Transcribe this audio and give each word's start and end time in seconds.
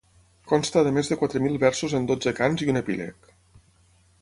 Consta 0.51 0.81
de 0.87 0.93
més 0.95 1.11
de 1.11 1.17
quatre 1.19 1.41
mil 1.47 1.59
versos 1.65 1.95
en 1.99 2.07
dotze 2.13 2.33
cants 2.41 2.65
i 2.67 2.71
un 2.75 2.81
epíleg. 2.83 3.33